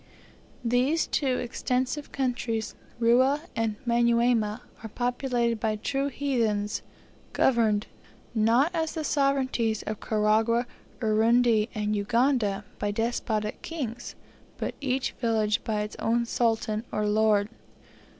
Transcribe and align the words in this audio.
These 0.65 1.05
two 1.05 1.37
extensive 1.37 2.11
countries, 2.11 2.73
Rua 2.97 3.41
and 3.55 3.75
Manyuema, 3.85 4.61
are 4.81 4.89
populated 4.89 5.59
by 5.59 5.75
true 5.75 6.07
heathens, 6.07 6.81
governed, 7.33 7.85
not 8.33 8.71
as 8.73 8.95
the 8.95 9.03
sovereignties 9.03 9.83
of 9.83 9.99
Karagwah, 9.99 10.65
Urundi, 11.01 11.69
and 11.75 11.95
Uganda, 11.95 12.65
by 12.79 12.89
despotic 12.89 13.61
kings, 13.61 14.15
but 14.57 14.73
each 14.81 15.11
village 15.21 15.63
by 15.63 15.81
its 15.81 15.95
own 15.99 16.25
sultan 16.25 16.83
or 16.91 17.05
lord. 17.07 17.47